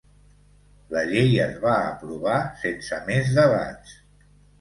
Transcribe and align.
La 0.93 1.01
llei 1.09 1.35
es 1.43 1.59
va 1.65 1.73
aprovar 1.89 2.39
sense 2.63 2.99
més 3.11 3.29
debats. 3.41 3.93